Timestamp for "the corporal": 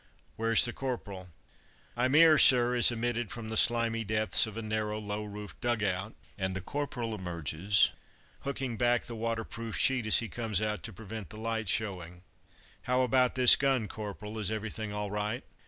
0.65-1.29, 6.55-7.13